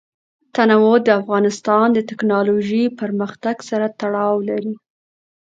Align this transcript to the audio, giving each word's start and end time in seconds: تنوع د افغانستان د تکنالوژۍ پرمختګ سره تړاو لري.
تنوع 0.55 0.95
د 1.05 1.09
افغانستان 1.21 1.87
د 1.93 1.99
تکنالوژۍ 2.09 2.83
پرمختګ 2.99 3.55
سره 3.69 3.87
تړاو 3.99 4.35
لري. 4.49 4.73